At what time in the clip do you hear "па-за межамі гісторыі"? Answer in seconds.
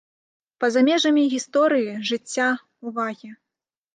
0.63-1.91